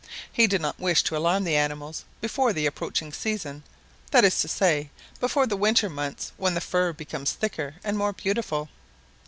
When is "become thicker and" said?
6.95-7.95